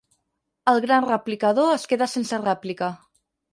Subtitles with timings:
[0.73, 2.93] El gran replicador es queda sense rèplica.